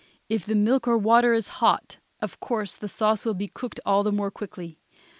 If 0.29 0.47
the 0.47 0.55
milk 0.55 0.87
or 0.87 0.97
water 0.97 1.31
is 1.35 1.47
hot, 1.61 1.99
of 2.21 2.39
course 2.39 2.75
the 2.75 2.87
sauce 2.87 3.23
will 3.23 3.35
be 3.35 3.47
cooked 3.49 3.79
all 3.85 4.01
the 4.01 4.11
more 4.11 4.31
quickly. 4.31 4.79